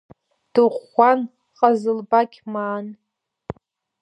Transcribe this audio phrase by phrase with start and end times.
[0.53, 1.19] Дыӷәӷәан
[1.57, 2.85] Ҟазылбақь Маан.